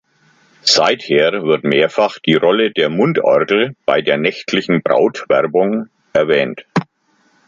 Seither 0.63 1.43
wird 1.43 1.63
mehrfach 1.63 2.17
die 2.17 2.33
Rolle 2.33 2.71
der 2.71 2.89
Mundorgel 2.89 3.75
bei 3.85 4.01
der 4.01 4.17
nächtlichen 4.17 4.81
Brautwerbung 4.81 5.89
erwähnt. 6.13 6.65